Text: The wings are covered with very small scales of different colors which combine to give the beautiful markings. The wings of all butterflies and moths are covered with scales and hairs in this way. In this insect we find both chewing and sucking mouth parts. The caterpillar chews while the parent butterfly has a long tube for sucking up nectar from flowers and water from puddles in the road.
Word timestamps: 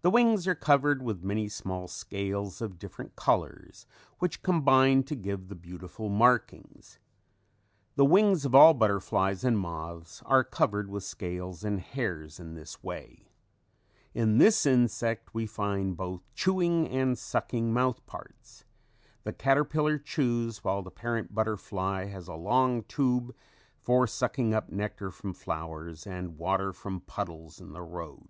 The 0.00 0.12
wings 0.12 0.46
are 0.46 0.54
covered 0.54 1.02
with 1.02 1.22
very 1.22 1.48
small 1.48 1.88
scales 1.88 2.60
of 2.62 2.78
different 2.78 3.16
colors 3.16 3.84
which 4.20 4.44
combine 4.44 5.02
to 5.02 5.16
give 5.16 5.48
the 5.48 5.56
beautiful 5.56 6.08
markings. 6.08 7.00
The 7.96 8.04
wings 8.04 8.44
of 8.44 8.54
all 8.54 8.74
butterflies 8.74 9.42
and 9.42 9.58
moths 9.58 10.22
are 10.24 10.44
covered 10.44 10.88
with 10.88 11.02
scales 11.02 11.64
and 11.64 11.80
hairs 11.80 12.38
in 12.38 12.54
this 12.54 12.80
way. 12.80 13.32
In 14.14 14.38
this 14.38 14.66
insect 14.66 15.34
we 15.34 15.46
find 15.48 15.96
both 15.96 16.22
chewing 16.32 16.86
and 16.88 17.18
sucking 17.18 17.72
mouth 17.74 18.06
parts. 18.06 18.62
The 19.24 19.32
caterpillar 19.32 19.98
chews 19.98 20.62
while 20.62 20.80
the 20.84 20.92
parent 20.92 21.34
butterfly 21.34 22.04
has 22.04 22.28
a 22.28 22.34
long 22.34 22.84
tube 22.84 23.34
for 23.80 24.06
sucking 24.06 24.54
up 24.54 24.70
nectar 24.70 25.10
from 25.10 25.34
flowers 25.34 26.06
and 26.06 26.38
water 26.38 26.72
from 26.72 27.00
puddles 27.00 27.60
in 27.60 27.72
the 27.72 27.82
road. 27.82 28.28